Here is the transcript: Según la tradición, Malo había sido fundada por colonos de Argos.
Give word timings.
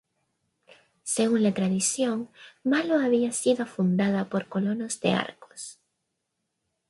Según 1.03 1.43
la 1.43 1.53
tradición, 1.53 2.27
Malo 2.63 2.95
había 2.99 3.31
sido 3.31 3.67
fundada 3.67 4.29
por 4.29 4.47
colonos 4.47 4.99
de 4.99 5.13
Argos. 5.13 5.77